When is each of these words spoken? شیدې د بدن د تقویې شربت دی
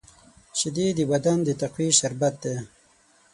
شیدې 0.57 0.87
د 0.97 0.99
بدن 1.11 1.37
د 1.43 1.49
تقویې 1.61 1.95
شربت 1.99 2.35
دی 2.43 2.55